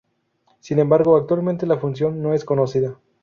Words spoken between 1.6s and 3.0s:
la función no es conocida.